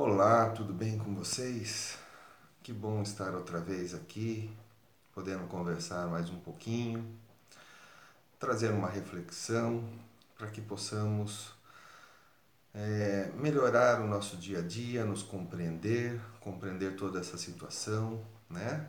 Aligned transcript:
Olá, 0.00 0.50
tudo 0.50 0.72
bem 0.72 0.96
com 0.96 1.12
vocês? 1.12 1.98
Que 2.62 2.72
bom 2.72 3.02
estar 3.02 3.34
outra 3.34 3.58
vez 3.58 3.92
aqui, 3.92 4.48
podendo 5.12 5.48
conversar 5.48 6.06
mais 6.06 6.30
um 6.30 6.38
pouquinho, 6.38 7.04
trazer 8.38 8.70
uma 8.70 8.88
reflexão 8.88 9.82
para 10.36 10.46
que 10.46 10.60
possamos 10.60 11.52
é, 12.72 13.32
melhorar 13.34 14.00
o 14.00 14.06
nosso 14.06 14.36
dia 14.36 14.60
a 14.60 14.62
dia, 14.62 15.04
nos 15.04 15.24
compreender, 15.24 16.20
compreender 16.38 16.94
toda 16.94 17.18
essa 17.18 17.36
situação, 17.36 18.24
né? 18.48 18.88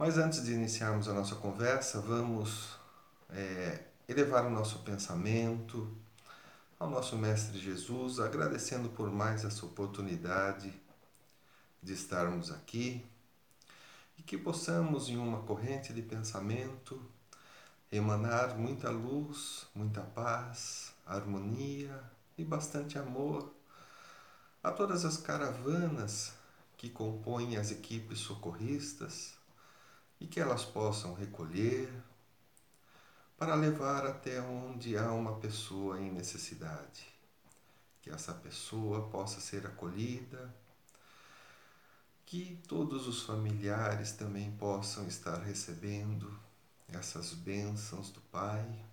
Mas 0.00 0.18
antes 0.18 0.42
de 0.42 0.52
iniciarmos 0.52 1.08
a 1.08 1.12
nossa 1.12 1.36
conversa, 1.36 2.00
vamos 2.00 2.76
é, 3.30 3.84
elevar 4.08 4.44
o 4.46 4.50
nosso 4.50 4.80
pensamento 4.80 5.96
ao 6.78 6.88
nosso 6.88 7.16
Mestre 7.16 7.58
Jesus, 7.58 8.20
agradecendo 8.20 8.88
por 8.90 9.10
mais 9.10 9.44
essa 9.44 9.66
oportunidade 9.66 10.72
de 11.82 11.92
estarmos 11.92 12.52
aqui 12.52 13.04
e 14.16 14.22
que 14.22 14.38
possamos, 14.38 15.08
em 15.08 15.16
uma 15.16 15.42
corrente 15.42 15.92
de 15.92 16.02
pensamento, 16.02 17.00
emanar 17.90 18.56
muita 18.56 18.90
luz, 18.90 19.66
muita 19.74 20.02
paz, 20.02 20.92
harmonia 21.04 22.00
e 22.36 22.44
bastante 22.44 22.96
amor 22.96 23.52
a 24.62 24.70
todas 24.70 25.04
as 25.04 25.16
caravanas 25.16 26.32
que 26.76 26.88
compõem 26.88 27.56
as 27.56 27.72
equipes 27.72 28.20
socorristas 28.20 29.34
e 30.20 30.28
que 30.28 30.38
elas 30.38 30.64
possam 30.64 31.12
recolher, 31.14 31.92
para 33.38 33.54
levar 33.54 34.04
até 34.04 34.40
onde 34.42 34.98
há 34.98 35.12
uma 35.12 35.36
pessoa 35.36 36.00
em 36.00 36.10
necessidade. 36.10 37.06
Que 38.02 38.10
essa 38.10 38.34
pessoa 38.34 39.08
possa 39.10 39.40
ser 39.40 39.64
acolhida, 39.64 40.52
que 42.26 42.60
todos 42.66 43.06
os 43.06 43.22
familiares 43.22 44.12
também 44.12 44.50
possam 44.56 45.06
estar 45.06 45.36
recebendo 45.36 46.36
essas 46.88 47.32
bênçãos 47.32 48.10
do 48.10 48.20
Pai 48.22 48.84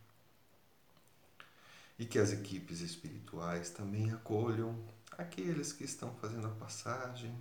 e 1.97 2.05
que 2.05 2.19
as 2.19 2.31
equipes 2.31 2.81
espirituais 2.81 3.71
também 3.71 4.11
acolham 4.11 4.77
aqueles 5.17 5.73
que 5.73 5.85
estão 5.85 6.13
fazendo 6.15 6.47
a 6.47 6.51
passagem, 6.51 7.35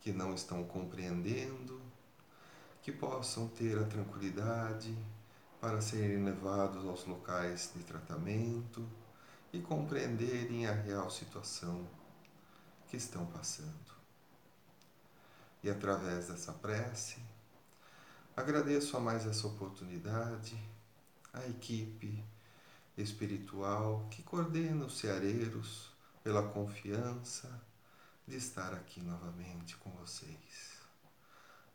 que 0.00 0.12
não 0.12 0.34
estão 0.34 0.64
compreendendo, 0.64 1.80
que 2.82 2.90
possam 2.90 3.48
ter 3.48 3.78
a 3.78 3.84
tranquilidade 3.84 4.96
para 5.60 5.80
serem 5.80 6.24
levados 6.24 6.84
aos 6.84 7.04
locais 7.06 7.72
de 7.74 7.82
tratamento 7.82 8.86
e 9.52 9.60
compreenderem 9.60 10.66
a 10.66 10.72
real 10.72 11.10
situação 11.10 11.88
que 12.88 12.96
estão 12.96 13.26
passando. 13.26 13.96
E 15.62 15.70
através 15.70 16.28
dessa 16.28 16.52
prece, 16.52 17.18
agradeço 18.36 18.96
a 18.96 19.00
mais 19.00 19.26
essa 19.26 19.46
oportunidade, 19.46 20.56
a 21.32 21.46
equipe 21.46 22.22
espiritual 22.96 24.06
que 24.10 24.22
coordena 24.22 24.84
os 24.84 24.98
ceareiros 24.98 25.90
pela 26.22 26.42
confiança 26.48 27.50
de 28.26 28.36
estar 28.36 28.72
aqui 28.74 29.00
novamente 29.00 29.76
com 29.76 29.90
vocês. 29.92 30.76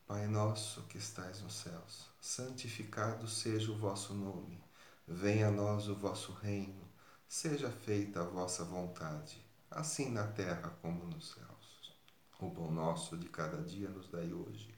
Pai 0.08 0.28
nosso 0.28 0.82
que 0.84 0.98
estais 0.98 1.42
nos 1.42 1.54
céus, 1.54 2.11
santificado 2.22 3.28
seja 3.28 3.72
o 3.72 3.78
vosso 3.78 4.14
nome. 4.14 4.64
Venha 5.08 5.48
a 5.48 5.52
nós 5.52 5.88
o 5.88 5.96
vosso 5.96 6.32
reino. 6.34 6.88
Seja 7.28 7.72
feita 7.72 8.22
a 8.22 8.24
vossa 8.24 8.64
vontade, 8.64 9.44
assim 9.72 10.12
na 10.12 10.28
terra 10.28 10.70
como 10.82 11.06
nos 11.06 11.32
céus. 11.32 11.96
O 12.40 12.52
pão 12.52 12.72
nosso 12.72 13.18
de 13.18 13.28
cada 13.28 13.62
dia 13.64 13.90
nos 13.90 14.08
dai 14.08 14.32
hoje. 14.32 14.74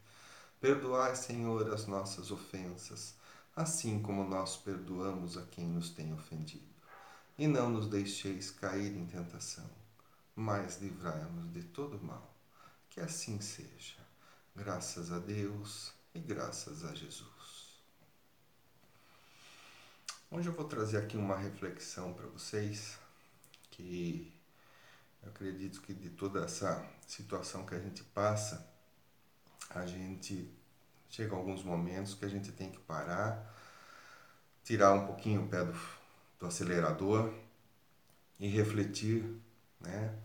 Perdoai, 0.61 1.15
Senhor, 1.15 1.73
as 1.73 1.85
nossas 1.85 2.31
ofensas, 2.31 3.15
assim 3.55 4.01
como 4.01 4.23
nós 4.23 4.55
perdoamos 4.55 5.37
a 5.37 5.41
quem 5.47 5.67
nos 5.67 5.89
tem 5.89 6.13
ofendido. 6.13 6.73
E 7.37 7.47
não 7.47 7.69
nos 7.69 7.87
deixeis 7.87 8.51
cair 8.51 8.95
em 8.95 9.05
tentação, 9.05 9.69
mas 10.35 10.79
livrai-nos 10.79 11.51
de 11.51 11.63
todo 11.63 12.01
mal. 12.01 12.33
Que 12.89 13.01
assim 13.01 13.41
seja 13.41 14.03
Graças 14.55 15.11
a 15.11 15.17
Deus 15.17 15.91
e 16.13 16.19
graças 16.19 16.85
a 16.85 16.93
Jesus. 16.93 17.32
Hoje 20.35 20.49
eu 20.49 20.53
vou 20.53 20.65
trazer 20.65 20.97
aqui 20.97 21.15
uma 21.15 21.37
reflexão 21.37 22.11
para 22.11 22.25
vocês 22.25 22.97
que 23.69 24.33
eu 25.21 25.29
acredito 25.29 25.79
que 25.79 25.93
de 25.93 26.09
toda 26.09 26.43
essa 26.43 26.83
situação 27.05 27.67
que 27.67 27.75
a 27.75 27.79
gente 27.79 28.03
passa, 28.03 28.67
a 29.69 29.85
gente 29.85 30.51
chega 31.07 31.35
a 31.35 31.37
alguns 31.37 31.61
momentos 31.61 32.15
que 32.15 32.25
a 32.25 32.27
gente 32.27 32.51
tem 32.51 32.71
que 32.71 32.79
parar, 32.79 33.55
tirar 34.63 34.93
um 34.93 35.05
pouquinho 35.05 35.45
o 35.45 35.47
pé 35.47 35.63
do, 35.63 35.79
do 36.39 36.47
acelerador 36.47 37.31
e 38.39 38.47
refletir, 38.47 39.39
né, 39.79 40.17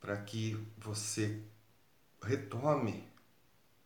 para 0.00 0.16
que 0.18 0.56
você 0.78 1.42
retome 2.22 3.08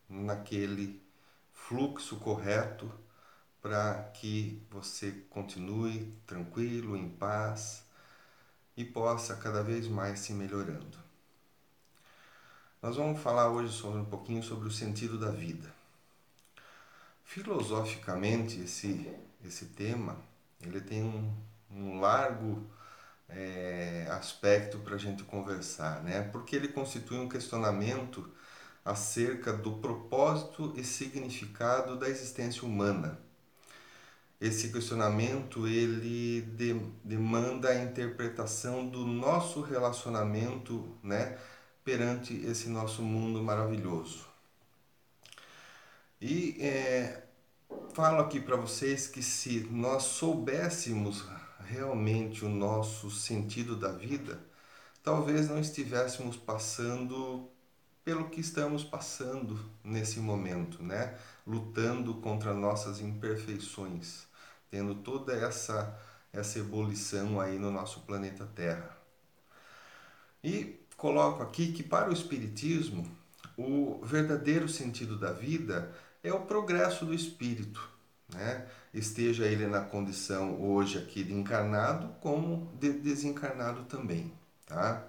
naquele 0.07 1.03
fluxo 1.51 2.19
correto 2.19 2.93
para 3.61 4.11
que 4.15 4.63
você 4.71 5.13
continue 5.29 6.13
tranquilo, 6.27 6.97
em 6.97 7.09
paz 7.09 7.85
e 8.77 8.85
possa 8.85 9.37
cada 9.37 9.63
vez 9.63 9.87
mais 9.87 10.21
se 10.21 10.33
melhorando. 10.33 10.99
Nós 12.83 12.97
vamos 12.97 13.21
falar 13.21 13.51
hoje 13.51 13.73
sobre 13.73 14.01
um 14.01 14.07
pouquinho 14.07 14.43
sobre 14.43 14.67
o 14.67 14.71
sentido 14.71 15.19
da 15.19 15.31
vida. 15.31 15.71
Filosoficamente, 17.25 18.61
esse, 18.61 19.15
esse 19.45 19.67
tema 19.67 20.17
ele 20.63 20.81
tem 20.81 21.03
um, 21.03 21.35
um 21.71 22.01
largo 22.01 22.67
é, 23.29 24.07
aspecto 24.11 24.79
para 24.79 24.95
a 24.95 24.99
gente 24.99 25.23
conversar, 25.23 26.03
né? 26.03 26.23
porque 26.33 26.57
ele 26.57 26.69
constitui 26.69 27.19
um 27.19 27.29
questionamento 27.29 28.31
acerca 28.85 29.53
do 29.53 29.73
propósito 29.75 30.73
e 30.77 30.83
significado 30.83 31.99
da 31.99 32.09
existência 32.09 32.67
humana. 32.67 33.19
Esse 34.41 34.73
questionamento 34.73 35.67
ele 35.67 36.41
de, 36.41 36.75
demanda 37.05 37.69
a 37.69 37.83
interpretação 37.83 38.89
do 38.89 39.07
nosso 39.07 39.61
relacionamento, 39.61 40.97
né, 41.03 41.37
perante 41.85 42.35
esse 42.47 42.69
nosso 42.69 43.03
mundo 43.03 43.43
maravilhoso. 43.43 44.27
E 46.21 46.57
é, 46.61 47.23
falo 47.93 48.21
aqui 48.21 48.41
para 48.41 48.57
vocês 48.57 49.07
que 49.07 49.23
se 49.23 49.61
nós 49.71 50.05
soubéssemos 50.05 51.25
realmente 51.67 52.45
o 52.45 52.49
nosso 52.49 53.11
sentido 53.11 53.77
da 53.77 53.93
vida, 53.93 54.41
talvez 55.03 55.49
não 55.49 55.59
estivéssemos 55.59 56.37
passando 56.37 57.51
pelo 58.05 58.29
que 58.31 58.41
estamos 58.41 58.83
passando 58.83 59.59
nesse 59.85 60.21
momento, 60.21 60.83
né? 60.83 61.17
Lutando 61.47 62.15
contra 62.15 62.55
nossas 62.55 63.01
imperfeições, 63.01 64.27
tendo 64.71 64.95
toda 64.97 65.33
essa 65.35 65.99
essa 66.33 66.59
ebulição 66.59 67.41
aí 67.41 67.59
no 67.59 67.71
nosso 67.71 68.01
planeta 68.01 68.47
Terra. 68.55 68.97
E 70.43 70.79
coloco 70.97 71.43
aqui 71.43 71.73
que 71.73 71.83
para 71.83 72.09
o 72.09 72.13
espiritismo, 72.13 73.11
o 73.57 74.01
verdadeiro 74.05 74.69
sentido 74.69 75.19
da 75.19 75.33
vida 75.33 75.93
é 76.23 76.33
o 76.33 76.43
progresso 76.43 77.05
do 77.05 77.13
espírito, 77.13 77.89
né? 78.33 78.67
Esteja 78.93 79.45
ele 79.45 79.67
na 79.67 79.81
condição 79.81 80.61
hoje 80.63 80.99
aqui 80.99 81.23
de 81.23 81.33
encarnado 81.33 82.15
como 82.21 82.73
de 82.79 82.93
desencarnado 82.93 83.85
também, 83.85 84.33
tá? 84.67 85.05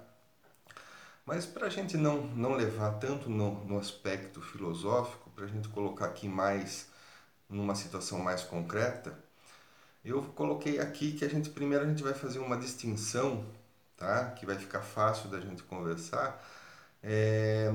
Mas 1.24 1.46
para 1.46 1.66
a 1.66 1.70
gente 1.70 1.96
não, 1.96 2.26
não 2.28 2.54
levar 2.54 2.92
tanto 2.98 3.30
no, 3.30 3.64
no 3.64 3.78
aspecto 3.78 4.40
filosófico, 4.40 5.30
para 5.30 5.44
a 5.44 5.48
gente 5.48 5.68
colocar 5.68 6.06
aqui 6.06 6.28
mais 6.28 6.88
numa 7.48 7.74
situação 7.74 8.18
mais 8.18 8.42
concreta, 8.42 9.16
eu 10.04 10.22
coloquei 10.34 10.78
aqui 10.80 11.12
que 11.12 11.24
a 11.24 11.28
gente 11.28 11.50
primeiro 11.50 11.84
a 11.84 11.88
gente 11.88 12.02
vai 12.02 12.14
fazer 12.14 12.38
uma 12.38 12.56
distinção, 12.56 13.46
tá? 13.96 14.30
Que 14.32 14.44
vai 14.46 14.56
ficar 14.58 14.82
fácil 14.82 15.28
da 15.30 15.40
gente 15.40 15.62
conversar, 15.62 16.42
é, 17.02 17.70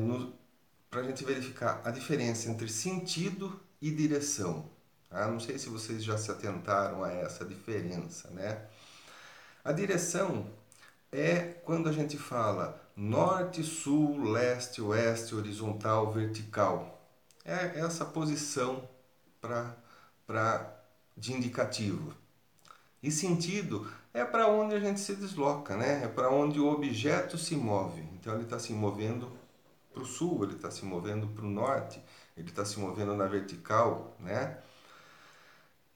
para 0.89 1.01
a 1.01 1.03
gente 1.03 1.23
verificar 1.23 1.81
a 1.83 1.91
diferença 1.91 2.49
entre 2.49 2.67
sentido 2.69 3.59
e 3.81 3.91
direção. 3.91 4.69
Tá? 5.09 5.27
Não 5.27 5.39
sei 5.39 5.57
se 5.57 5.69
vocês 5.69 6.03
já 6.03 6.17
se 6.17 6.31
atentaram 6.31 7.03
a 7.03 7.11
essa 7.11 7.45
diferença, 7.45 8.29
né? 8.31 8.65
A 9.63 9.71
direção 9.71 10.49
é 11.11 11.39
quando 11.63 11.89
a 11.89 11.91
gente 11.91 12.17
fala 12.17 12.81
norte, 12.95 13.63
sul, 13.63 14.23
leste, 14.31 14.81
oeste, 14.81 15.35
horizontal, 15.35 16.11
vertical. 16.11 16.99
É 17.45 17.79
essa 17.79 18.05
posição 18.05 18.87
pra, 19.39 19.75
de 21.17 21.33
indicativo. 21.33 22.13
E 23.01 23.11
sentido 23.11 23.91
é 24.13 24.23
para 24.23 24.47
onde 24.47 24.75
a 24.75 24.79
gente 24.79 24.99
se 24.99 25.15
desloca, 25.15 25.75
né? 25.75 26.03
É 26.03 26.07
para 26.07 26.29
onde 26.29 26.59
o 26.59 26.67
objeto 26.67 27.37
se 27.37 27.55
move. 27.55 28.01
Então 28.13 28.33
ele 28.33 28.43
está 28.43 28.59
se 28.59 28.71
movendo 28.73 29.31
para 29.93 30.03
o 30.03 30.05
sul, 30.05 30.43
ele 30.43 30.53
está 30.53 30.69
se 30.69 30.85
movendo 30.85 31.27
para 31.27 31.45
o 31.45 31.49
norte, 31.49 32.01
ele 32.35 32.49
está 32.49 32.63
se 32.63 32.79
movendo 32.79 33.15
na 33.15 33.25
vertical, 33.25 34.15
né? 34.19 34.57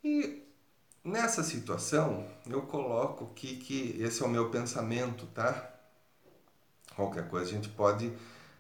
E 0.03 0.43
nessa 1.03 1.43
situação 1.43 2.27
eu 2.47 2.63
coloco 2.63 3.31
que, 3.35 3.57
que 3.57 4.01
esse 4.01 4.23
é 4.23 4.25
o 4.25 4.29
meu 4.29 4.49
pensamento, 4.49 5.27
tá? 5.27 5.69
Qualquer 6.95 7.27
coisa 7.27 7.49
a 7.49 7.53
gente 7.53 7.69
pode 7.69 8.11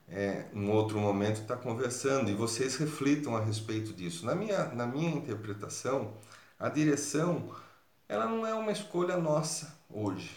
é, 0.07 0.45
em 0.53 0.69
outro 0.69 0.99
momento 0.99 1.41
estar 1.41 1.55
tá 1.55 1.61
conversando 1.61 2.29
e 2.29 2.33
vocês 2.33 2.75
reflitam 2.75 3.35
a 3.35 3.39
respeito 3.39 3.93
disso. 3.93 4.25
Na 4.25 4.35
minha, 4.35 4.65
na 4.69 4.85
minha 4.85 5.09
interpretação, 5.09 6.13
a 6.61 6.69
direção 6.69 7.53
ela 8.07 8.25
não 8.27 8.45
é 8.45 8.53
uma 8.53 8.71
escolha 8.71 9.17
nossa 9.17 9.75
hoje. 9.89 10.31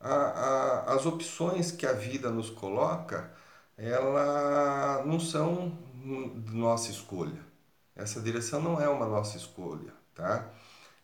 A, 0.00 0.14
a, 0.14 0.94
as 0.94 1.06
opções 1.06 1.72
que 1.72 1.86
a 1.86 1.92
vida 1.92 2.30
nos 2.30 2.50
coloca, 2.50 3.32
ela 3.76 5.02
não 5.06 5.18
são 5.18 5.78
nossa 6.52 6.90
escolha. 6.90 7.40
Essa 7.96 8.20
direção 8.20 8.60
não 8.60 8.80
é 8.80 8.88
uma 8.88 9.06
nossa 9.06 9.36
escolha, 9.36 9.92
tá? 10.14 10.50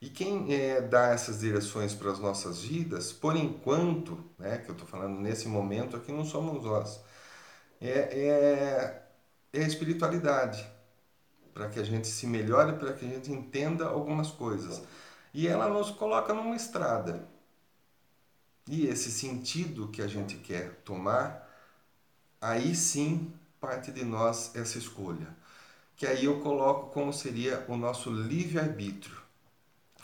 E 0.00 0.10
quem 0.10 0.52
é, 0.54 0.80
dá 0.82 1.08
essas 1.08 1.40
direções 1.40 1.94
para 1.94 2.10
as 2.10 2.18
nossas 2.18 2.62
vidas, 2.62 3.12
por 3.12 3.36
enquanto, 3.36 4.22
né, 4.38 4.58
que 4.58 4.70
eu 4.70 4.74
estou 4.74 4.88
falando 4.88 5.20
nesse 5.20 5.48
momento 5.48 5.96
aqui, 5.96 6.12
não 6.12 6.24
somos 6.24 6.64
nós. 6.64 7.00
É, 7.80 7.88
é, 7.90 9.02
é 9.52 9.64
a 9.64 9.66
espiritualidade, 9.66 10.66
para 11.52 11.69
que 11.69 11.79
a 11.79 11.85
gente 11.85 12.08
se 12.08 12.26
melhore, 12.26 12.79
para 12.79 12.93
que 12.93 13.05
a 13.05 13.08
gente 13.08 13.31
entenda 13.32 13.87
algumas 13.87 14.31
coisas. 14.31 14.82
E 15.32 15.47
ela 15.47 15.69
nos 15.69 15.91
coloca 15.91 16.35
numa 16.35 16.56
estrada. 16.56 17.29
E 18.69 18.87
esse 18.87 19.11
sentido 19.11 19.88
que 19.88 20.02
a 20.02 20.06
gente 20.06 20.37
quer 20.37 20.76
tomar, 20.85 21.49
aí 22.41 22.75
sim 22.75 23.32
parte 23.61 23.93
de 23.93 24.05
nós 24.05 24.55
essa 24.55 24.79
escolha. 24.79 25.29
Que 25.97 26.06
aí 26.06 26.25
eu 26.25 26.41
coloco 26.41 26.91
como 26.91 27.12
seria 27.12 27.64
o 27.69 27.76
nosso 27.76 28.11
livre-arbítrio, 28.11 29.17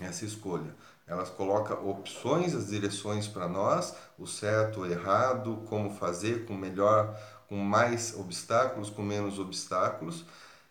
essa 0.01 0.25
escolha. 0.25 0.75
Elas 1.07 1.31
colocam 1.31 1.89
opções, 1.89 2.55
as 2.55 2.67
direções 2.67 3.29
para 3.29 3.49
nós, 3.49 3.95
o 4.19 4.27
certo, 4.27 4.81
o 4.81 4.87
errado, 4.87 5.63
como 5.69 5.91
fazer 5.91 6.45
com 6.45 6.55
melhor, 6.55 7.17
com 7.49 7.57
mais 7.57 8.15
obstáculos, 8.19 8.91
com 8.91 9.03
menos 9.03 9.39
obstáculos, 9.39 10.25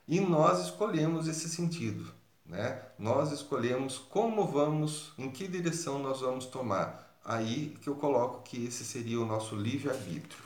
e 0.07 0.19
nós 0.19 0.65
escolhemos 0.65 1.27
esse 1.27 1.49
sentido. 1.49 2.13
Né? 2.45 2.81
Nós 2.99 3.31
escolhemos 3.31 3.97
como 3.97 4.45
vamos, 4.45 5.13
em 5.17 5.31
que 5.31 5.47
direção 5.47 5.99
nós 5.99 6.21
vamos 6.21 6.45
tomar. 6.45 7.19
Aí 7.23 7.75
que 7.81 7.89
eu 7.89 7.95
coloco 7.95 8.43
que 8.43 8.65
esse 8.65 8.85
seria 8.85 9.19
o 9.19 9.25
nosso 9.25 9.55
livre-arbítrio. 9.55 10.43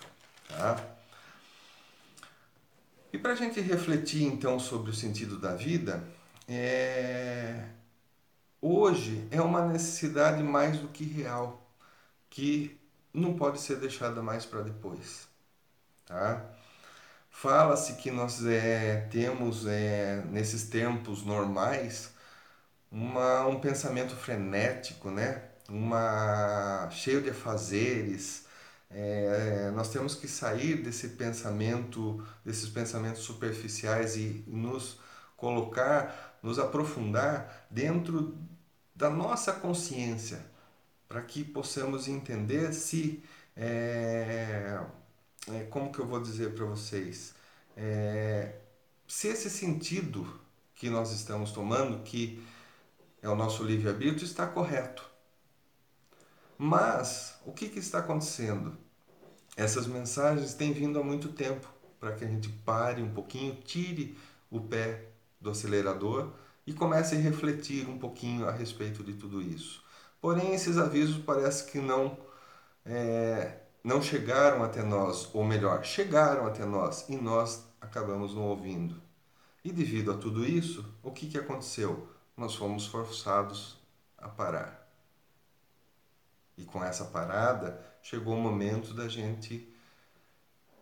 Tá? 0.47 0.81
E 3.11 3.17
para 3.17 3.33
a 3.33 3.35
gente 3.35 3.59
refletir 3.59 4.23
então 4.23 4.59
sobre 4.59 4.91
o 4.91 4.93
sentido 4.93 5.37
da 5.37 5.55
vida, 5.55 6.07
é... 6.47 7.65
hoje 8.61 9.27
é 9.29 9.41
uma 9.41 9.65
necessidade 9.65 10.41
mais 10.41 10.79
do 10.79 10.87
que 10.87 11.03
real, 11.03 11.69
que 12.29 12.79
não 13.13 13.35
pode 13.35 13.59
ser 13.59 13.77
deixada 13.77 14.21
mais 14.21 14.45
para 14.45 14.61
depois. 14.61 15.27
Tá? 16.05 16.45
Fala-se 17.41 17.93
que 17.93 18.11
nós 18.11 18.45
é, 18.45 19.07
temos 19.09 19.65
é, 19.65 20.21
nesses 20.25 20.65
tempos 20.65 21.23
normais 21.23 22.11
uma, 22.91 23.47
um 23.47 23.61
pensamento 23.61 24.13
frenético, 24.13 25.09
né? 25.09 25.43
uma 25.69 26.89
cheio 26.91 27.21
de 27.21 27.29
afazeres. 27.29 28.45
É, 28.91 29.71
nós 29.73 29.89
temos 29.89 30.15
que 30.15 30.27
sair 30.27 30.83
desse 30.83 31.09
pensamento, 31.11 32.21
desses 32.43 32.67
pensamentos 32.67 33.21
superficiais 33.21 34.17
e 34.17 34.43
nos 34.45 34.99
colocar, 35.37 36.37
nos 36.43 36.59
aprofundar 36.59 37.67
dentro 37.71 38.37
da 38.93 39.09
nossa 39.09 39.53
consciência, 39.53 40.45
para 41.07 41.21
que 41.21 41.45
possamos 41.45 42.09
entender 42.09 42.73
se 42.73 43.23
é, 43.55 44.77
é, 45.53 45.63
como 45.65 45.91
que 45.91 45.99
eu 45.99 46.05
vou 46.05 46.21
dizer 46.21 46.53
para 46.53 46.65
vocês? 46.65 47.33
É, 47.75 48.55
se 49.07 49.27
esse 49.27 49.49
sentido 49.49 50.27
que 50.75 50.89
nós 50.89 51.11
estamos 51.11 51.51
tomando, 51.51 52.03
que 52.03 52.43
é 53.21 53.29
o 53.29 53.35
nosso 53.35 53.63
livre-arbítrio, 53.63 54.25
está 54.25 54.47
correto. 54.47 55.03
Mas 56.57 57.39
o 57.45 57.51
que, 57.51 57.69
que 57.69 57.79
está 57.79 57.99
acontecendo? 57.99 58.77
Essas 59.55 59.87
mensagens 59.87 60.53
têm 60.53 60.73
vindo 60.73 60.99
há 60.99 61.03
muito 61.03 61.29
tempo 61.29 61.67
para 61.99 62.13
que 62.13 62.23
a 62.23 62.27
gente 62.27 62.49
pare 62.49 63.01
um 63.01 63.13
pouquinho, 63.13 63.55
tire 63.55 64.17
o 64.49 64.61
pé 64.61 65.05
do 65.39 65.49
acelerador 65.49 66.31
e 66.65 66.73
comece 66.73 67.15
a 67.15 67.19
refletir 67.19 67.87
um 67.89 67.97
pouquinho 67.97 68.47
a 68.47 68.51
respeito 68.51 69.03
de 69.03 69.13
tudo 69.13 69.41
isso. 69.41 69.83
Porém, 70.21 70.53
esses 70.53 70.77
avisos 70.77 71.17
parece 71.23 71.71
que 71.71 71.79
não 71.79 72.17
é, 72.85 73.59
não 73.83 74.01
chegaram 74.01 74.63
até 74.63 74.83
nós, 74.83 75.29
ou 75.33 75.43
melhor, 75.43 75.83
chegaram 75.83 76.45
até 76.45 76.65
nós 76.65 77.07
e 77.09 77.15
nós 77.15 77.63
acabamos 77.79 78.33
não 78.33 78.43
ouvindo. 78.43 79.01
E 79.63 79.71
devido 79.71 80.11
a 80.11 80.17
tudo 80.17 80.45
isso, 80.45 80.85
o 81.03 81.11
que, 81.11 81.27
que 81.27 81.37
aconteceu? 81.37 82.07
Nós 82.35 82.55
fomos 82.55 82.87
forçados 82.87 83.77
a 84.17 84.27
parar. 84.27 84.87
E 86.57 86.65
com 86.65 86.83
essa 86.83 87.05
parada, 87.05 87.79
chegou 88.01 88.35
o 88.35 88.41
momento 88.41 88.93
da 88.93 89.07
gente 89.07 89.73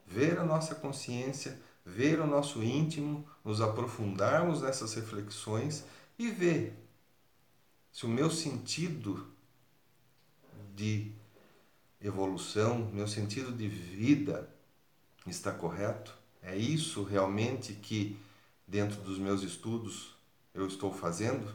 ver 0.06 0.40
a 0.40 0.44
nossa 0.44 0.74
consciência, 0.74 1.60
ver 1.86 2.20
o 2.20 2.28
nosso 2.28 2.64
íntimo, 2.64 3.28
nos 3.44 3.62
aprofundarmos 3.62 4.62
nessas 4.62 4.94
reflexões 4.94 5.86
e 6.18 6.30
ver 6.30 6.76
se 7.92 8.06
o 8.06 8.10
meu 8.10 8.30
sentido 8.30 9.28
de 10.76 11.12
evolução, 12.02 12.90
meu 12.94 13.08
sentido 13.08 13.52
de 13.52 13.68
vida 13.68 14.50
está 15.26 15.52
correto? 15.52 16.16
É 16.42 16.56
isso 16.56 17.04
realmente 17.04 17.74
que, 17.74 18.20
dentro 18.68 19.02
dos 19.02 19.18
meus 19.18 19.44
estudos, 19.44 20.16
eu 20.54 20.68
estou 20.68 20.94
fazendo? 20.94 21.48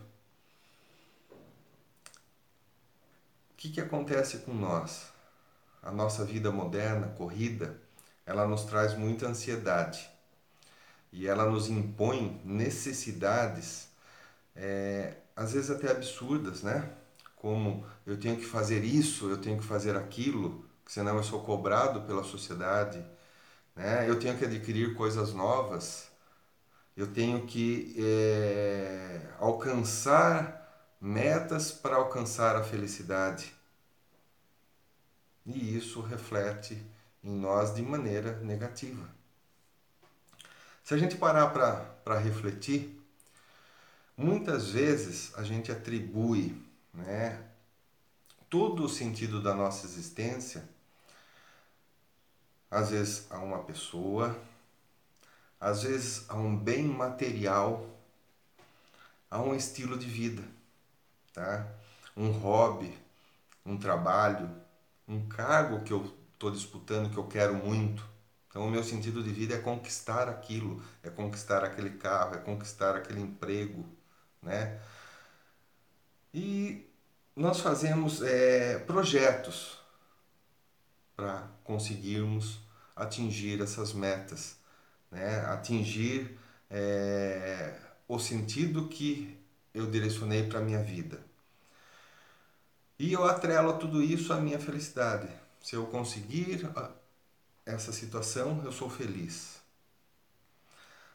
O 3.51 3.57
que, 3.57 3.71
que 3.71 3.81
acontece 3.81 4.39
com 4.39 4.53
nós? 4.53 5.13
A 5.83 5.91
nossa 5.91 6.25
vida 6.25 6.51
moderna, 6.51 7.09
corrida, 7.09 7.81
ela 8.27 8.47
nos 8.47 8.65
traz 8.65 8.97
muita 8.97 9.27
ansiedade 9.27 10.09
e 11.13 11.27
ela 11.27 11.49
nos 11.49 11.69
impõe 11.69 12.41
necessidades, 12.45 13.89
é, 14.57 15.15
às 15.37 15.53
vezes 15.53 15.71
até 15.71 15.91
absurdas, 15.91 16.63
né? 16.63 16.91
Como 17.43 17.85
eu 18.07 18.17
tenho 18.17 18.37
que 18.37 18.45
fazer 18.45 18.85
isso, 18.85 19.29
eu 19.29 19.37
tenho 19.37 19.59
que 19.59 19.65
fazer 19.65 19.97
aquilo, 19.97 20.65
senão 20.87 21.17
eu 21.17 21.25
sou 21.25 21.43
cobrado 21.43 22.03
pela 22.03 22.23
sociedade, 22.23 23.05
né? 23.75 24.09
eu 24.09 24.17
tenho 24.17 24.39
que 24.39 24.45
adquirir 24.45 24.95
coisas 24.95 25.35
novas, 25.35 26.09
eu 26.97 27.09
tenho 27.09 27.45
que 27.45 27.97
é, 27.99 29.23
alcançar 29.41 30.97
metas 31.01 31.73
para 31.73 31.97
alcançar 31.97 32.55
a 32.55 32.63
felicidade. 32.63 33.53
E 35.45 35.77
isso 35.77 36.01
reflete 36.01 36.81
em 37.25 37.35
nós 37.37 37.75
de 37.75 37.83
maneira 37.83 38.39
negativa. 38.39 39.09
Se 40.85 40.95
a 40.95 40.97
gente 40.97 41.17
parar 41.17 41.49
para 41.49 42.19
refletir, 42.21 43.03
muitas 44.17 44.71
vezes 44.71 45.33
a 45.37 45.43
gente 45.43 45.73
atribui 45.73 46.71
né? 46.93 47.43
Todo 48.49 48.85
o 48.85 48.89
sentido 48.89 49.41
da 49.41 49.55
nossa 49.55 49.87
existência, 49.87 50.69
às 52.71 52.91
vezes 52.91 53.27
a 53.31 53.39
uma 53.39 53.63
pessoa, 53.63 54.37
às 55.61 55.83
vezes 55.83 56.29
a 56.29 56.37
um 56.37 56.57
bem 56.57 56.85
material, 56.85 57.87
a 59.31 59.41
um 59.41 59.55
estilo 59.55 59.99
de 59.99 60.07
vida, 60.07 60.43
tá? 61.33 61.67
Um 62.17 62.31
hobby, 62.31 62.99
um 63.65 63.79
trabalho, 63.79 64.51
um 65.09 65.27
cargo 65.29 65.83
que 65.83 65.93
eu 65.93 66.13
estou 66.33 66.51
disputando 66.51 67.11
que 67.11 67.17
eu 67.17 67.27
quero 67.27 67.55
muito. 67.55 68.05
Então, 68.49 68.67
o 68.67 68.71
meu 68.71 68.85
sentido 68.85 69.23
de 69.23 69.31
vida 69.31 69.55
é 69.55 69.59
conquistar 69.59 70.29
aquilo, 70.29 70.83
é 71.03 71.09
conquistar 71.09 71.65
aquele 71.65 71.91
carro, 71.91 72.35
é 72.35 72.39
conquistar 72.39 72.97
aquele 72.97 73.21
emprego, 73.21 73.87
né? 74.43 74.79
E 76.35 76.91
nós 77.37 77.61
fazemos 77.61 78.23
é, 78.23 78.79
projetos 78.79 79.79
para 81.15 81.49
conseguirmos 81.63 82.61
atingir 82.97 83.61
essas 83.61 83.93
metas, 83.93 84.57
né? 85.11 85.41
atingir 85.47 86.39
é, 86.71 87.79
o 88.09 88.19
sentido 88.19 88.89
que 88.89 89.39
eu 89.75 89.91
direcionei 89.91 90.47
para 90.47 90.59
a 90.59 90.63
minha 90.63 90.83
vida. 90.83 91.21
E 92.99 93.13
eu 93.13 93.25
atrelo 93.25 93.79
tudo 93.79 94.03
isso 94.03 94.33
a 94.33 94.41
minha 94.41 94.59
felicidade. 94.59 95.29
Se 95.61 95.75
eu 95.75 95.87
conseguir 95.87 96.69
essa 97.65 97.93
situação, 97.93 98.63
eu 98.65 98.73
sou 98.73 98.89
feliz. 98.89 99.61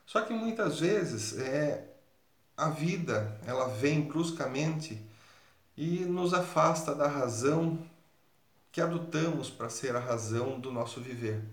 Só 0.05 0.21
que 0.21 0.33
muitas 0.33 0.79
vezes 0.79 1.37
é, 1.37 1.93
a 2.55 2.69
vida 2.69 3.39
ela 3.45 3.67
vem 3.67 4.01
bruscamente 4.01 5.06
e 5.77 5.99
nos 6.05 6.33
afasta 6.33 6.95
da 6.95 7.07
razão 7.07 7.87
que 8.71 8.81
adotamos 8.81 9.49
para 9.49 9.69
ser 9.69 9.95
a 9.95 9.99
razão 9.99 10.59
do 10.59 10.71
nosso 10.71 10.99
viver. 10.99 11.43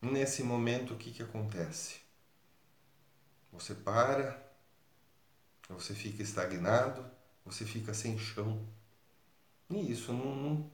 Nesse 0.00 0.42
momento, 0.42 0.94
o 0.94 0.96
que, 0.96 1.12
que 1.12 1.22
acontece? 1.22 2.00
Você 3.52 3.74
para, 3.74 4.42
você 5.68 5.94
fica 5.94 6.22
estagnado, 6.22 7.04
você 7.44 7.66
fica 7.66 7.92
sem 7.92 8.18
chão. 8.18 8.66
E 9.68 9.92
isso 9.92 10.10
não, 10.12 10.34
não, 10.34 10.70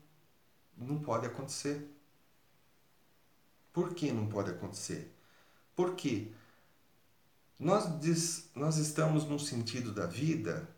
não 0.76 0.98
pode 1.00 1.26
acontecer. 1.26 1.90
Por 3.72 3.94
que 3.94 4.12
não 4.12 4.28
pode 4.28 4.50
acontecer? 4.50 5.12
Porque 5.74 6.32
nós, 7.58 8.00
diz, 8.00 8.48
nós 8.54 8.76
estamos 8.76 9.24
num 9.24 9.38
sentido 9.38 9.92
da 9.92 10.06
vida 10.06 10.75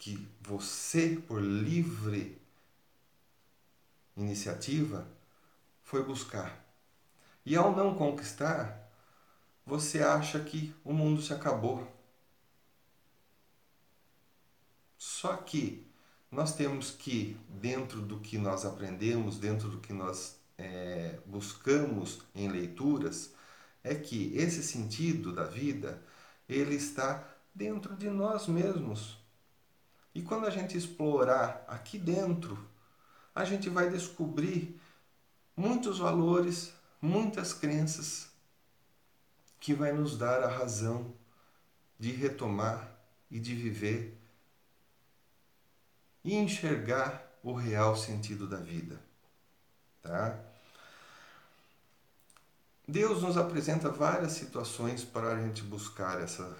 que 0.00 0.26
você, 0.40 1.22
por 1.28 1.42
livre 1.42 2.40
iniciativa, 4.16 5.06
foi 5.82 6.02
buscar. 6.02 6.58
E 7.44 7.54
ao 7.54 7.76
não 7.76 7.94
conquistar, 7.94 8.90
você 9.64 10.02
acha 10.02 10.40
que 10.40 10.74
o 10.82 10.94
mundo 10.94 11.20
se 11.20 11.34
acabou. 11.34 11.86
Só 14.96 15.36
que 15.36 15.86
nós 16.30 16.56
temos 16.56 16.90
que, 16.90 17.36
dentro 17.46 18.00
do 18.00 18.20
que 18.20 18.38
nós 18.38 18.64
aprendemos, 18.64 19.38
dentro 19.38 19.68
do 19.68 19.80
que 19.80 19.92
nós 19.92 20.40
é, 20.56 21.18
buscamos 21.26 22.22
em 22.34 22.48
leituras, 22.48 23.34
é 23.84 23.94
que 23.94 24.34
esse 24.34 24.62
sentido 24.62 25.34
da 25.34 25.44
vida 25.44 26.02
ele 26.48 26.74
está 26.74 27.22
dentro 27.54 27.94
de 27.96 28.08
nós 28.08 28.46
mesmos. 28.46 29.19
E 30.14 30.22
quando 30.22 30.46
a 30.46 30.50
gente 30.50 30.76
explorar 30.76 31.64
aqui 31.68 31.98
dentro, 31.98 32.58
a 33.34 33.44
gente 33.44 33.68
vai 33.68 33.88
descobrir 33.88 34.80
muitos 35.56 35.98
valores, 35.98 36.72
muitas 37.00 37.52
crenças 37.52 38.28
que 39.60 39.74
vai 39.74 39.92
nos 39.92 40.16
dar 40.16 40.42
a 40.42 40.48
razão 40.48 41.14
de 41.98 42.10
retomar 42.10 42.90
e 43.30 43.38
de 43.38 43.54
viver 43.54 44.18
e 46.24 46.34
enxergar 46.34 47.30
o 47.42 47.52
real 47.52 47.96
sentido 47.96 48.46
da 48.46 48.56
vida, 48.56 49.00
tá? 50.02 50.38
Deus 52.86 53.22
nos 53.22 53.36
apresenta 53.36 53.88
várias 53.88 54.32
situações 54.32 55.04
para 55.04 55.32
a 55.32 55.40
gente 55.40 55.62
buscar 55.62 56.20
essa, 56.20 56.56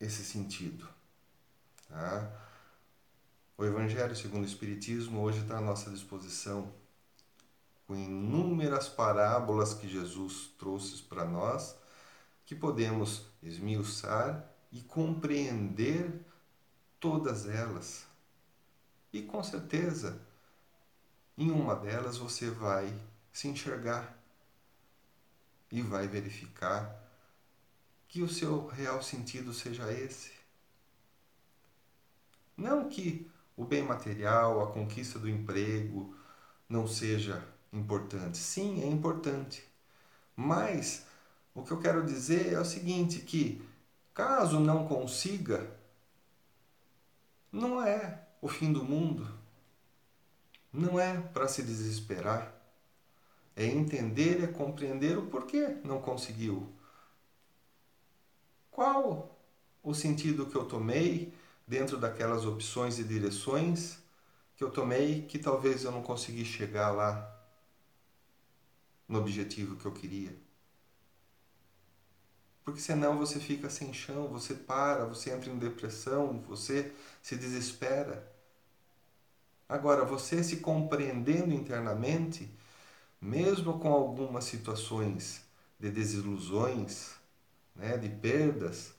esse 0.00 0.24
sentido. 0.24 0.88
Tá? 1.88 2.43
O 3.56 3.64
Evangelho 3.64 4.16
segundo 4.16 4.42
o 4.42 4.46
Espiritismo 4.46 5.22
hoje 5.22 5.40
está 5.40 5.58
à 5.58 5.60
nossa 5.60 5.90
disposição, 5.90 6.72
com 7.86 7.94
inúmeras 7.94 8.88
parábolas 8.88 9.74
que 9.74 9.88
Jesus 9.88 10.50
trouxe 10.58 11.02
para 11.02 11.24
nós, 11.24 11.76
que 12.44 12.54
podemos 12.54 13.26
esmiuçar 13.42 14.44
e 14.72 14.80
compreender 14.80 16.20
todas 16.98 17.46
elas 17.46 18.06
e 19.14 19.22
com 19.22 19.40
certeza, 19.44 20.20
em 21.38 21.48
uma 21.48 21.76
delas 21.76 22.18
você 22.18 22.50
vai 22.50 22.92
se 23.32 23.46
enxergar 23.46 24.18
e 25.70 25.80
vai 25.82 26.08
verificar 26.08 27.00
que 28.08 28.22
o 28.22 28.28
seu 28.28 28.66
real 28.66 29.00
sentido 29.04 29.54
seja 29.54 29.92
esse. 29.92 30.32
Não 32.56 32.88
que 32.88 33.30
o 33.56 33.64
bem 33.64 33.82
material, 33.82 34.62
a 34.62 34.72
conquista 34.72 35.18
do 35.18 35.28
emprego 35.28 36.14
não 36.68 36.86
seja 36.86 37.46
importante. 37.72 38.38
Sim, 38.38 38.82
é 38.82 38.86
importante. 38.86 39.64
Mas 40.36 41.06
o 41.54 41.62
que 41.62 41.70
eu 41.70 41.80
quero 41.80 42.04
dizer 42.04 42.52
é 42.52 42.60
o 42.60 42.64
seguinte, 42.64 43.20
que 43.20 43.62
caso 44.12 44.58
não 44.60 44.86
consiga, 44.86 45.70
não 47.52 47.82
é 47.82 48.26
o 48.42 48.48
fim 48.48 48.72
do 48.72 48.84
mundo 48.84 49.44
não 50.74 50.98
é 50.98 51.20
para 51.20 51.46
se 51.46 51.62
desesperar, 51.62 52.52
é 53.54 53.64
entender, 53.64 54.42
é 54.42 54.48
compreender 54.48 55.16
o 55.16 55.26
porquê 55.26 55.76
não 55.84 56.00
conseguiu. 56.00 56.68
Qual 58.72 59.38
o 59.84 59.94
sentido 59.94 60.46
que 60.46 60.56
eu 60.56 60.64
tomei 60.64 61.32
dentro 61.66 61.98
daquelas 61.98 62.44
opções 62.44 62.98
e 62.98 63.04
direções 63.04 63.98
que 64.56 64.62
eu 64.62 64.70
tomei 64.70 65.22
que 65.22 65.38
talvez 65.38 65.84
eu 65.84 65.90
não 65.90 66.02
consegui 66.02 66.44
chegar 66.44 66.90
lá 66.90 67.30
no 69.08 69.18
objetivo 69.18 69.76
que 69.76 69.86
eu 69.86 69.92
queria? 69.92 70.36
Porque 72.64 72.80
senão 72.80 73.18
você 73.18 73.38
fica 73.38 73.68
sem 73.68 73.92
chão, 73.92 74.28
você 74.28 74.54
para, 74.54 75.04
você 75.04 75.30
entra 75.30 75.50
em 75.50 75.58
depressão, 75.58 76.42
você 76.48 76.92
se 77.22 77.36
desespera. 77.36 78.32
Agora, 79.68 80.04
você 80.04 80.42
se 80.42 80.58
compreendendo 80.58 81.52
internamente, 81.52 82.50
mesmo 83.20 83.78
com 83.78 83.92
algumas 83.92 84.44
situações 84.44 85.42
de 85.78 85.90
desilusões, 85.90 87.12
né, 87.74 87.98
de 87.98 88.08
perdas, 88.08 88.94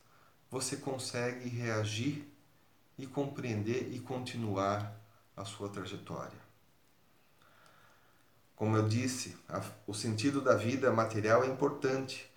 você 0.49 0.77
consegue 0.77 1.49
reagir 1.49 2.34
e 2.97 3.05
compreender 3.05 3.91
e 3.93 3.99
continuar 3.99 4.95
a 5.35 5.43
sua 5.43 5.69
trajetória. 5.69 6.45
Como 8.55 8.77
eu 8.77 8.87
disse, 8.87 9.35
a, 9.49 9.61
o 9.85 9.93
sentido 9.93 10.41
da 10.41 10.55
vida 10.55 10.91
material 10.91 11.43
é 11.43 11.47
importante, 11.47 12.31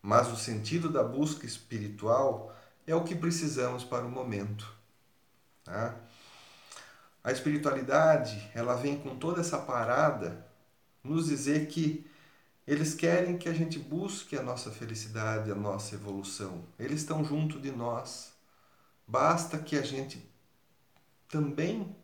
mas 0.00 0.30
o 0.32 0.36
sentido 0.36 0.88
da 0.88 1.02
busca 1.02 1.46
espiritual 1.46 2.54
é 2.86 2.94
o 2.94 3.02
que 3.02 3.14
precisamos 3.14 3.82
para 3.82 4.04
o 4.04 4.10
momento. 4.10 4.72
Tá? 5.64 5.96
A 7.24 7.32
espiritualidade, 7.32 8.50
ela 8.54 8.74
vem 8.74 8.98
com 8.98 9.16
toda 9.16 9.40
essa 9.40 9.58
parada 9.58 10.46
nos 11.02 11.26
dizer 11.26 11.66
que 11.68 12.06
eles 12.66 12.94
querem 12.94 13.36
que 13.36 13.48
a 13.48 13.52
gente 13.52 13.78
busque 13.78 14.36
a 14.36 14.42
nossa 14.42 14.70
felicidade, 14.70 15.50
a 15.50 15.54
nossa 15.54 15.94
evolução. 15.94 16.64
Eles 16.78 17.00
estão 17.00 17.24
junto 17.24 17.58
de 17.58 17.72
nós. 17.72 18.33
Basta 19.06 19.58
que 19.58 19.76
a 19.76 19.82
gente 19.82 20.26
também 21.28 21.94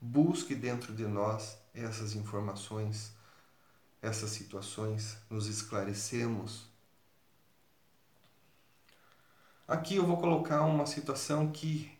busque 0.00 0.54
dentro 0.54 0.94
de 0.94 1.06
nós 1.06 1.56
essas 1.74 2.14
informações, 2.14 3.12
essas 4.02 4.30
situações, 4.30 5.16
nos 5.28 5.46
esclarecemos. 5.46 6.66
Aqui 9.66 9.96
eu 9.96 10.06
vou 10.06 10.16
colocar 10.16 10.62
uma 10.62 10.86
situação 10.86 11.50
que 11.50 11.96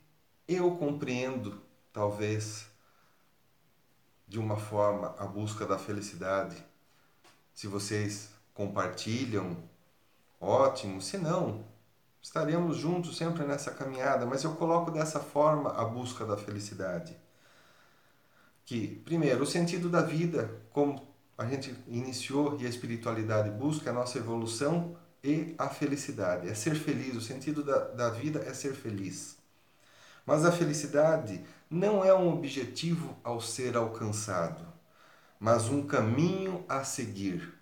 eu 0.49 0.76
compreendo, 0.76 1.62
talvez, 1.93 2.67
de 4.26 4.38
uma 4.38 4.57
forma 4.57 5.14
a 5.19 5.26
busca 5.26 5.64
da 5.64 5.79
felicidade. 5.79 6.57
Se 7.55 7.67
vocês 7.67 8.31
compartilham, 8.52 9.57
ótimo. 10.40 11.00
Se 11.00 11.17
não, 11.17 11.64
estaremos 12.23 12.77
juntos 12.77 13.17
sempre 13.17 13.45
nessa 13.45 13.71
caminhada. 13.71 14.27
Mas 14.27 14.45
eu 14.45 14.53
coloco 14.53 14.91
dessa 14.91 15.21
forma 15.21 15.71
a 15.71 15.85
busca 15.85 16.25
da 16.25 16.37
felicidade. 16.37 17.17
Que, 18.65 19.03
primeiro, 19.05 19.43
o 19.43 19.47
sentido 19.47 19.89
da 19.89 20.03
vida, 20.03 20.50
como 20.71 21.09
a 21.37 21.47
gente 21.47 21.75
iniciou 21.89 22.61
e 22.61 22.67
a 22.67 22.69
espiritualidade 22.69 23.50
busca 23.50 23.91
a 23.91 23.93
nossa 23.93 24.19
evolução 24.19 24.97
e 25.25 25.55
a 25.59 25.69
felicidade. 25.69 26.49
É 26.49 26.55
ser 26.55 26.75
feliz. 26.75 27.17
O 27.17 27.21
sentido 27.21 27.62
da, 27.62 27.79
da 27.89 28.11
vida 28.11 28.41
é 28.47 28.53
ser 28.53 28.75
feliz. 28.75 29.37
Mas 30.27 30.45
a 30.45 30.53
felicidade 30.53 31.43
não 31.69 32.05
é 32.05 32.15
um 32.15 32.33
objetivo 32.33 33.17
ao 33.25 33.41
ser 33.41 33.77
alcançado, 33.77 34.65
mas 35.39 35.69
um 35.69 35.87
caminho 35.87 36.65
a 36.69 36.85
seguir. 36.85 37.60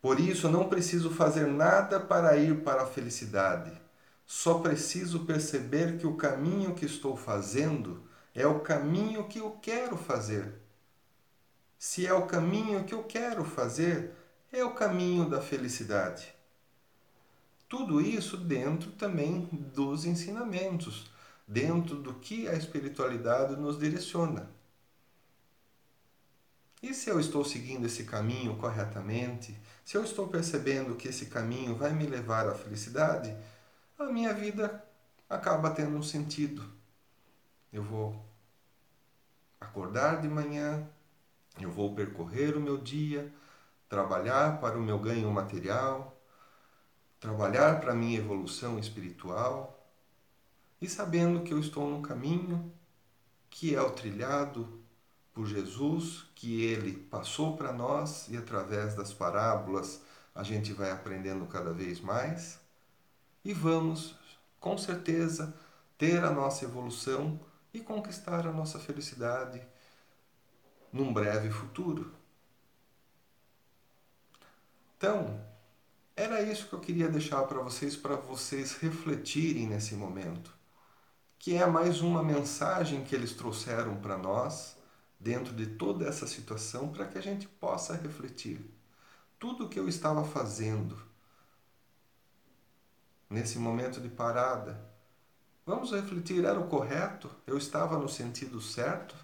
Por 0.00 0.18
isso, 0.18 0.48
não 0.48 0.68
preciso 0.68 1.10
fazer 1.10 1.46
nada 1.46 2.00
para 2.00 2.36
ir 2.36 2.62
para 2.62 2.82
a 2.82 2.86
felicidade. 2.86 3.72
Só 4.26 4.60
preciso 4.60 5.24
perceber 5.24 5.98
que 5.98 6.06
o 6.06 6.16
caminho 6.16 6.74
que 6.74 6.86
estou 6.86 7.16
fazendo 7.16 8.02
é 8.34 8.46
o 8.46 8.60
caminho 8.60 9.28
que 9.28 9.38
eu 9.38 9.50
quero 9.60 9.96
fazer. 9.96 10.54
Se 11.78 12.06
é 12.06 12.12
o 12.12 12.26
caminho 12.26 12.84
que 12.84 12.94
eu 12.94 13.02
quero 13.02 13.44
fazer, 13.44 14.12
é 14.52 14.64
o 14.64 14.74
caminho 14.74 15.28
da 15.28 15.40
felicidade. 15.40 16.34
Tudo 17.68 18.00
isso 18.00 18.36
dentro 18.36 18.90
também 18.92 19.48
dos 19.52 20.04
ensinamentos 20.04 21.10
dentro 21.50 21.96
do 21.96 22.14
que 22.14 22.48
a 22.48 22.54
espiritualidade 22.54 23.56
nos 23.56 23.76
direciona. 23.76 24.48
E 26.82 26.94
se 26.94 27.10
eu 27.10 27.20
estou 27.20 27.44
seguindo 27.44 27.84
esse 27.84 28.04
caminho 28.04 28.56
corretamente, 28.56 29.54
se 29.84 29.96
eu 29.96 30.02
estou 30.02 30.28
percebendo 30.28 30.96
que 30.96 31.08
esse 31.08 31.26
caminho 31.26 31.76
vai 31.76 31.92
me 31.92 32.06
levar 32.06 32.48
à 32.48 32.54
felicidade, 32.54 33.36
a 33.98 34.04
minha 34.04 34.32
vida 34.32 34.82
acaba 35.28 35.70
tendo 35.70 35.96
um 35.96 36.02
sentido. 36.02 36.64
Eu 37.70 37.82
vou 37.82 38.24
acordar 39.60 40.22
de 40.22 40.28
manhã, 40.28 40.88
eu 41.60 41.70
vou 41.70 41.94
percorrer 41.94 42.56
o 42.56 42.60
meu 42.60 42.78
dia, 42.78 43.30
trabalhar 43.88 44.58
para 44.58 44.78
o 44.78 44.82
meu 44.82 44.98
ganho 44.98 45.30
material, 45.30 46.18
trabalhar 47.20 47.78
para 47.78 47.92
a 47.92 47.96
minha 47.96 48.18
evolução 48.18 48.78
espiritual 48.78 49.86
e 50.80 50.88
sabendo 50.88 51.42
que 51.42 51.52
eu 51.52 51.60
estou 51.60 51.88
num 51.88 52.00
caminho 52.00 52.72
que 53.50 53.74
é 53.74 53.82
o 53.82 53.90
trilhado 53.90 54.79
por 55.40 55.46
Jesus, 55.46 56.26
que 56.34 56.64
ele 56.66 56.92
passou 56.92 57.56
para 57.56 57.72
nós 57.72 58.28
e 58.28 58.36
através 58.36 58.94
das 58.94 59.10
parábolas 59.10 60.02
a 60.34 60.42
gente 60.42 60.70
vai 60.74 60.90
aprendendo 60.90 61.46
cada 61.46 61.72
vez 61.72 61.98
mais 61.98 62.60
e 63.42 63.54
vamos, 63.54 64.14
com 64.60 64.76
certeza, 64.76 65.54
ter 65.96 66.22
a 66.22 66.30
nossa 66.30 66.66
evolução 66.66 67.40
e 67.72 67.80
conquistar 67.80 68.46
a 68.46 68.52
nossa 68.52 68.78
felicidade 68.78 69.66
num 70.92 71.10
breve 71.10 71.50
futuro. 71.50 72.12
Então, 74.98 75.42
era 76.14 76.42
isso 76.42 76.68
que 76.68 76.74
eu 76.74 76.80
queria 76.80 77.08
deixar 77.08 77.42
para 77.44 77.62
vocês, 77.62 77.96
para 77.96 78.16
vocês 78.16 78.76
refletirem 78.76 79.66
nesse 79.66 79.94
momento, 79.94 80.52
que 81.38 81.56
é 81.56 81.64
mais 81.64 82.02
uma 82.02 82.22
mensagem 82.22 83.02
que 83.02 83.14
eles 83.14 83.32
trouxeram 83.32 83.96
para 84.02 84.18
nós 84.18 84.78
dentro 85.20 85.54
de 85.54 85.66
toda 85.66 86.08
essa 86.08 86.26
situação 86.26 86.88
para 86.88 87.06
que 87.06 87.18
a 87.18 87.20
gente 87.20 87.46
possa 87.46 87.94
refletir. 87.94 88.58
Tudo 89.38 89.66
o 89.66 89.68
que 89.68 89.78
eu 89.78 89.86
estava 89.86 90.24
fazendo 90.24 90.98
nesse 93.28 93.58
momento 93.58 94.00
de 94.00 94.08
parada, 94.08 94.82
vamos 95.66 95.92
refletir: 95.92 96.44
era 96.44 96.58
o 96.58 96.68
correto? 96.68 97.30
Eu 97.46 97.58
estava 97.58 97.98
no 97.98 98.08
sentido 98.08 98.60
certo? 98.60 99.14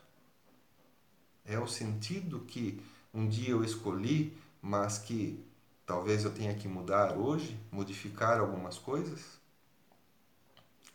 É 1.44 1.58
o 1.58 1.66
sentido 1.66 2.40
que 2.40 2.82
um 3.14 3.26
dia 3.26 3.50
eu 3.50 3.64
escolhi, 3.64 4.36
mas 4.60 4.98
que 4.98 5.42
talvez 5.86 6.24
eu 6.24 6.32
tenha 6.32 6.54
que 6.54 6.68
mudar 6.68 7.16
hoje, 7.16 7.58
modificar 7.70 8.40
algumas 8.40 8.78
coisas? 8.78 9.40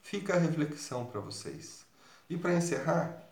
Fica 0.02 0.36
a 0.36 0.40
reflexão 0.40 1.06
para 1.06 1.22
vocês. 1.22 1.86
E 2.30 2.38
para 2.38 2.54
encerrar, 2.54 3.31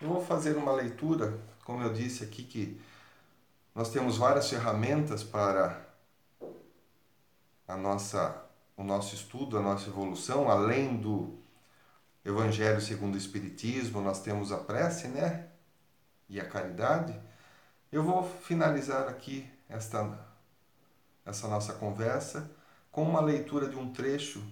eu 0.00 0.08
vou 0.08 0.24
fazer 0.24 0.56
uma 0.56 0.72
leitura, 0.72 1.38
como 1.64 1.82
eu 1.82 1.92
disse 1.92 2.22
aqui, 2.22 2.44
que 2.44 2.80
nós 3.74 3.90
temos 3.90 4.16
várias 4.16 4.48
ferramentas 4.48 5.24
para 5.24 5.86
a 7.66 7.76
nossa, 7.76 8.44
o 8.76 8.82
nosso 8.82 9.14
estudo, 9.14 9.58
a 9.58 9.62
nossa 9.62 9.88
evolução, 9.88 10.48
além 10.50 10.96
do 10.96 11.38
Evangelho 12.24 12.80
segundo 12.80 13.14
o 13.14 13.18
Espiritismo, 13.18 14.00
nós 14.00 14.20
temos 14.20 14.52
a 14.52 14.58
prece, 14.58 15.08
né? 15.08 15.48
E 16.28 16.40
a 16.40 16.48
caridade. 16.48 17.18
Eu 17.90 18.02
vou 18.02 18.22
finalizar 18.22 19.08
aqui 19.08 19.48
esta, 19.68 20.18
essa 21.24 21.48
nossa 21.48 21.72
conversa 21.72 22.50
com 22.90 23.02
uma 23.02 23.20
leitura 23.20 23.68
de 23.68 23.76
um 23.76 23.92
trecho 23.92 24.42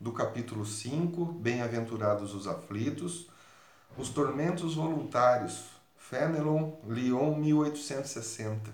do 0.00 0.12
capítulo 0.12 0.64
5, 0.64 1.24
Bem-aventurados 1.26 2.34
os 2.34 2.46
aflitos, 2.46 3.28
os 3.98 4.10
Tormentos 4.10 4.76
Voluntários, 4.76 5.64
Fenelon, 5.96 6.74
Lyon, 6.86 7.34
1860. 7.34 8.70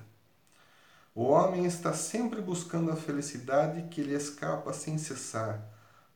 O 1.15 1.23
homem 1.23 1.65
está 1.65 1.95
sempre 1.95 2.43
buscando 2.43 2.91
a 2.91 2.97
felicidade 2.97 3.89
que 3.89 4.03
lhe 4.03 4.13
escapa 4.13 4.71
sem 4.75 4.99
cessar, 4.99 5.67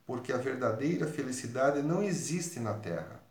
porque 0.05 0.31
a 0.31 0.37
verdadeira 0.37 1.07
felicidade 1.07 1.81
não 1.81 2.03
existe 2.03 2.61
na 2.61 2.75
terra. 2.75 3.23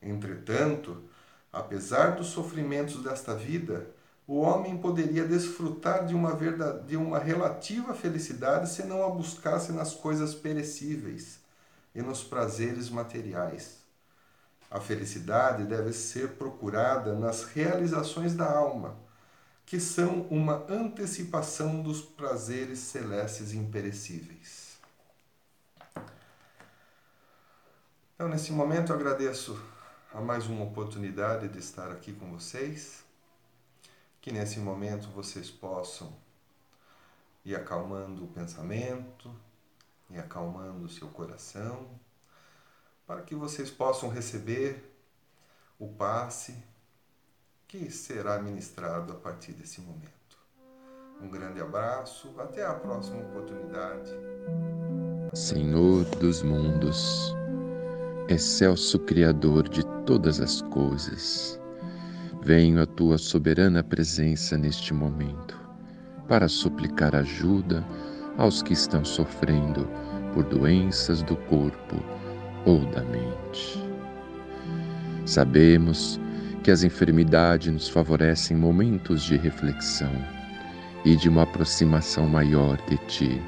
Entretanto, 0.00 1.04
apesar 1.52 2.16
dos 2.16 2.28
sofrimentos 2.28 3.02
desta 3.02 3.34
vida, 3.34 3.90
o 4.26 4.40
homem 4.40 4.78
poderia 4.78 5.26
desfrutar 5.26 6.06
de 6.06 6.14
uma, 6.14 6.34
verdade, 6.34 6.86
de 6.86 6.96
uma 6.96 7.18
relativa 7.18 7.92
felicidade 7.92 8.70
se 8.70 8.82
não 8.84 9.04
a 9.04 9.10
buscasse 9.10 9.72
nas 9.72 9.92
coisas 9.92 10.34
perecíveis 10.34 11.38
e 11.94 12.00
nos 12.00 12.24
prazeres 12.24 12.88
materiais. 12.88 13.85
A 14.70 14.80
felicidade 14.80 15.64
deve 15.64 15.92
ser 15.92 16.32
procurada 16.32 17.14
nas 17.14 17.44
realizações 17.44 18.34
da 18.34 18.50
alma, 18.50 18.96
que 19.64 19.78
são 19.78 20.22
uma 20.22 20.64
antecipação 20.68 21.82
dos 21.82 22.00
prazeres 22.00 22.80
celestes 22.80 23.52
imperecíveis. 23.52 24.76
Então, 28.14 28.28
nesse 28.28 28.50
momento, 28.50 28.92
agradeço 28.92 29.60
a 30.12 30.20
mais 30.20 30.46
uma 30.46 30.64
oportunidade 30.64 31.48
de 31.48 31.58
estar 31.58 31.90
aqui 31.90 32.12
com 32.12 32.30
vocês. 32.32 33.04
Que 34.20 34.32
nesse 34.32 34.58
momento 34.58 35.08
vocês 35.10 35.50
possam 35.50 36.12
ir 37.44 37.54
acalmando 37.54 38.24
o 38.24 38.28
pensamento, 38.28 39.32
ir 40.10 40.18
acalmando 40.18 40.86
o 40.86 40.88
seu 40.88 41.06
coração 41.08 41.88
para 43.06 43.22
que 43.22 43.34
vocês 43.34 43.70
possam 43.70 44.08
receber 44.08 44.92
o 45.78 45.86
passe 45.86 46.54
que 47.68 47.90
será 47.90 48.40
ministrado 48.40 49.12
a 49.12 49.16
partir 49.16 49.52
desse 49.52 49.80
momento. 49.80 50.10
Um 51.20 51.28
grande 51.28 51.60
abraço, 51.60 52.34
até 52.38 52.64
a 52.64 52.74
próxima 52.74 53.20
oportunidade. 53.20 54.10
Senhor 55.34 56.04
dos 56.16 56.42
mundos, 56.42 57.34
excelso 58.28 58.98
Criador 59.00 59.68
de 59.68 59.84
todas 60.04 60.40
as 60.40 60.60
coisas, 60.62 61.60
venho 62.42 62.82
à 62.82 62.86
tua 62.86 63.18
soberana 63.18 63.82
presença 63.82 64.56
neste 64.58 64.92
momento 64.92 65.58
para 66.28 66.48
suplicar 66.48 67.14
ajuda 67.14 67.84
aos 68.36 68.62
que 68.62 68.72
estão 68.72 69.04
sofrendo 69.04 69.88
por 70.34 70.44
doenças 70.44 71.22
do 71.22 71.36
corpo 71.36 71.96
ou 72.66 72.80
da 72.86 73.02
mente. 73.04 73.82
Sabemos 75.24 76.20
que 76.62 76.70
as 76.70 76.82
enfermidades 76.82 77.72
nos 77.72 77.88
favorecem 77.88 78.56
momentos 78.56 79.22
de 79.22 79.36
reflexão 79.36 80.12
e 81.04 81.16
de 81.16 81.28
uma 81.28 81.44
aproximação 81.44 82.28
maior 82.28 82.76
de 82.88 82.98
Ti, 83.06 83.40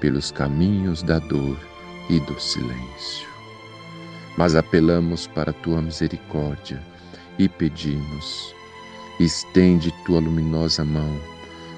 pelos 0.00 0.30
caminhos 0.30 1.02
da 1.02 1.20
dor 1.20 1.56
e 2.10 2.18
do 2.20 2.38
silêncio. 2.40 3.28
Mas 4.36 4.54
apelamos 4.56 5.26
para 5.28 5.52
Tua 5.52 5.80
misericórdia 5.80 6.82
e 7.38 7.48
pedimos: 7.48 8.52
estende 9.20 9.94
Tua 10.04 10.18
luminosa 10.18 10.84
mão 10.84 11.20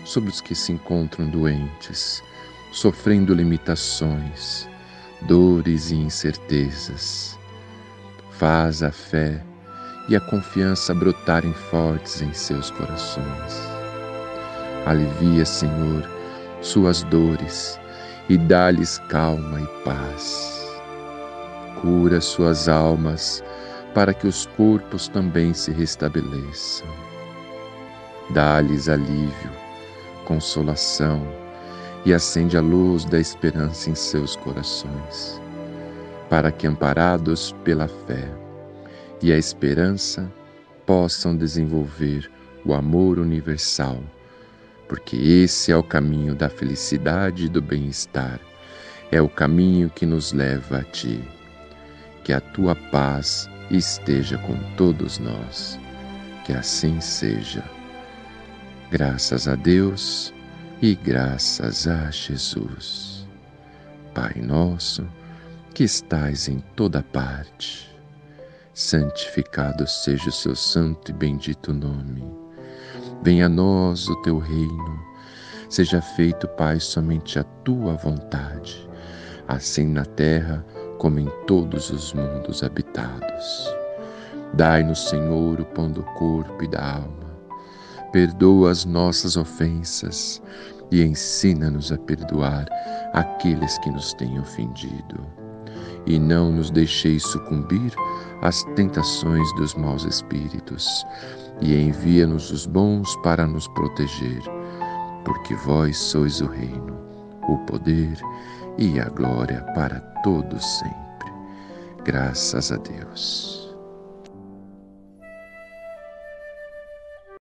sobre 0.04 0.30
os 0.30 0.40
que 0.40 0.54
se 0.54 0.72
encontram 0.72 1.28
doentes, 1.28 2.22
sofrendo 2.72 3.34
limitações 3.34 4.68
dores 5.26 5.90
e 5.90 5.96
incertezas. 5.96 7.38
Faz 8.32 8.82
a 8.82 8.90
fé 8.90 9.42
e 10.08 10.16
a 10.16 10.20
confiança 10.20 10.94
brotarem 10.94 11.52
fortes 11.70 12.20
em 12.20 12.32
seus 12.32 12.70
corações. 12.70 13.68
Alivia, 14.86 15.44
Senhor, 15.44 16.08
suas 16.60 17.02
dores 17.04 17.80
e 18.28 18.36
dá-lhes 18.36 18.98
calma 19.08 19.60
e 19.60 19.66
paz. 19.84 20.68
Cura 21.80 22.20
suas 22.20 22.68
almas 22.68 23.42
para 23.94 24.12
que 24.12 24.26
os 24.26 24.46
corpos 24.56 25.08
também 25.08 25.54
se 25.54 25.70
restabeleçam. 25.70 26.88
Dá-lhes 28.30 28.88
alívio, 28.88 29.50
consolação, 30.24 31.43
e 32.04 32.12
acende 32.12 32.56
a 32.56 32.60
luz 32.60 33.04
da 33.04 33.18
esperança 33.18 33.88
em 33.90 33.94
seus 33.94 34.36
corações, 34.36 35.40
para 36.28 36.52
que, 36.52 36.66
amparados 36.66 37.54
pela 37.64 37.88
fé 37.88 38.28
e 39.22 39.32
a 39.32 39.38
esperança, 39.38 40.30
possam 40.84 41.34
desenvolver 41.36 42.30
o 42.64 42.74
amor 42.74 43.18
universal, 43.18 44.02
porque 44.88 45.16
esse 45.16 45.72
é 45.72 45.76
o 45.76 45.82
caminho 45.82 46.34
da 46.34 46.48
felicidade 46.48 47.46
e 47.46 47.48
do 47.48 47.62
bem-estar, 47.62 48.38
é 49.10 49.20
o 49.22 49.28
caminho 49.28 49.88
que 49.88 50.04
nos 50.04 50.32
leva 50.32 50.78
a 50.78 50.82
Ti. 50.82 51.22
Que 52.22 52.32
a 52.32 52.40
Tua 52.40 52.74
paz 52.74 53.48
esteja 53.70 54.38
com 54.38 54.56
todos 54.76 55.18
nós. 55.18 55.78
Que 56.44 56.52
assim 56.52 57.00
seja. 57.00 57.62
Graças 58.90 59.46
a 59.46 59.54
Deus 59.54 60.34
e 60.82 60.94
graças 60.94 61.86
a 61.86 62.10
Jesus. 62.10 63.26
Pai 64.14 64.34
nosso, 64.36 65.06
que 65.72 65.84
estais 65.84 66.48
em 66.48 66.60
toda 66.76 67.02
parte. 67.02 67.90
Santificado 68.74 69.86
seja 69.86 70.28
o 70.28 70.32
seu 70.32 70.54
santo 70.54 71.10
e 71.10 71.14
bendito 71.14 71.72
nome. 71.72 72.24
Venha 73.22 73.46
a 73.46 73.48
nós 73.48 74.08
o 74.08 74.16
teu 74.22 74.38
reino. 74.38 75.04
Seja 75.68 76.02
feito, 76.02 76.46
Pai, 76.48 76.78
somente 76.78 77.38
a 77.38 77.44
tua 77.44 77.94
vontade, 77.94 78.88
assim 79.48 79.86
na 79.86 80.04
terra 80.04 80.64
como 80.98 81.18
em 81.18 81.28
todos 81.46 81.90
os 81.90 82.12
mundos 82.12 82.62
habitados. 82.62 83.74
Dai-nos, 84.54 85.08
Senhor, 85.08 85.60
o 85.60 85.64
pão 85.64 85.90
do 85.90 86.02
corpo 86.02 86.62
e 86.62 86.68
da 86.68 86.96
alma. 86.96 87.23
Perdoa 88.14 88.70
as 88.70 88.84
nossas 88.84 89.36
ofensas 89.36 90.40
e 90.92 91.02
ensina-nos 91.02 91.90
a 91.90 91.98
perdoar 91.98 92.64
aqueles 93.12 93.76
que 93.78 93.90
nos 93.90 94.14
têm 94.14 94.38
ofendido. 94.38 95.26
E 96.06 96.16
não 96.16 96.52
nos 96.52 96.70
deixeis 96.70 97.24
sucumbir 97.24 97.92
às 98.40 98.62
tentações 98.76 99.52
dos 99.56 99.74
maus 99.74 100.04
espíritos, 100.04 101.04
e 101.60 101.74
envia-nos 101.74 102.52
os 102.52 102.66
bons 102.66 103.16
para 103.24 103.48
nos 103.48 103.66
proteger, 103.66 104.42
porque 105.24 105.56
vós 105.56 105.98
sois 105.98 106.40
o 106.40 106.46
reino, 106.46 106.96
o 107.48 107.58
poder 107.66 108.16
e 108.78 109.00
a 109.00 109.08
glória 109.08 109.60
para 109.74 109.98
todos 110.22 110.64
sempre. 110.78 111.32
Graças 112.04 112.70
a 112.70 112.76
Deus. 112.76 113.63